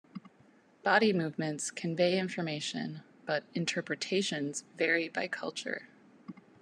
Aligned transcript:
Body 0.81 1.13
movements 1.13 1.69
convey 1.69 2.17
information, 2.17 3.03
but 3.27 3.43
interpretations 3.53 4.63
vary 4.75 5.07
by 5.09 5.27
culture. 5.27 5.89